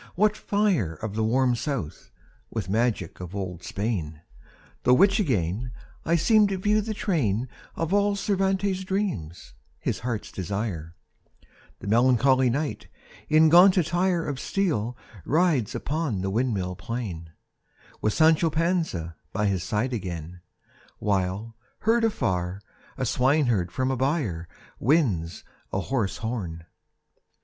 what 0.15 0.35
fire 0.35 0.95
Of 0.95 1.13
the 1.13 1.23
"warm 1.23 1.55
South" 1.55 2.09
with 2.49 2.67
magic 2.71 3.19
of 3.19 3.35
old 3.35 3.61
Spain! 3.61 4.21
Through 4.83 4.95
which 4.95 5.19
again 5.19 5.71
I 6.05 6.15
seem 6.15 6.47
to 6.47 6.57
view 6.57 6.81
the 6.81 6.95
train 6.95 7.47
Of 7.75 7.93
all 7.93 8.15
Cervantes' 8.15 8.83
dreams, 8.83 9.53
his 9.77 9.99
heart's 9.99 10.31
desire: 10.31 10.95
The 11.81 11.87
melancholy 11.87 12.49
Knight, 12.49 12.87
in 13.29 13.47
gaunt 13.47 13.77
attire 13.77 14.25
Of 14.25 14.39
steel 14.39 14.97
rides 15.23 15.73
by 15.73 15.77
upon 15.77 16.21
the 16.21 16.31
windmill 16.31 16.75
plain 16.75 17.33
With 18.01 18.13
Sancho 18.13 18.49
Panza 18.49 19.17
by 19.31 19.45
his 19.45 19.61
side 19.63 19.93
again, 19.93 20.41
While, 20.97 21.55
heard 21.81 22.03
afar, 22.03 22.59
a 22.97 23.05
swineherd 23.05 23.71
from 23.71 23.91
a 23.91 23.95
byre 23.97 24.47
Winds 24.79 25.43
a 25.71 25.79
hoarse 25.79 26.17
horn. 26.17 26.65